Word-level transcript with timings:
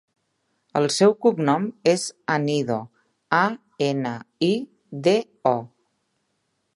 El 0.79 0.87
seu 0.93 1.11
cognom 1.25 1.67
és 1.91 2.05
Anido: 2.37 2.79
a, 3.41 3.43
ena, 3.89 4.15
i, 4.51 4.53
de, 5.09 5.17
o. 5.55 5.57